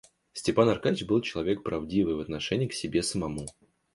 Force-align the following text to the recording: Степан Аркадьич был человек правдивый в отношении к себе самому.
Степан 0.33 0.67
Аркадьич 0.67 1.05
был 1.05 1.21
человек 1.21 1.61
правдивый 1.61 2.15
в 2.15 2.21
отношении 2.21 2.65
к 2.65 2.73
себе 2.73 3.03
самому. 3.03 3.45